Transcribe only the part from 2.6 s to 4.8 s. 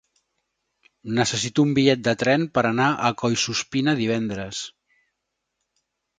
anar a Collsuspina divendres.